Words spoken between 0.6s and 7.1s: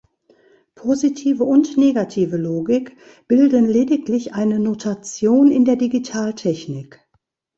Positive und negative Logik bilden lediglich eine Notation in der Digitaltechnik.